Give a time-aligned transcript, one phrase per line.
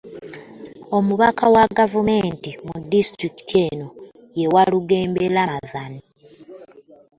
[0.97, 3.87] Omubaka wa gavumenti mu disitulikiti eno,
[4.39, 5.91] ye Walugembe Ramathan